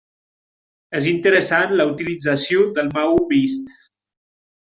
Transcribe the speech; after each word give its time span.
És 0.99 1.09
interessant 1.11 1.75
la 1.81 1.85
utilització 1.91 2.65
del 2.79 2.91
maó 2.97 3.13
vist. 3.35 3.75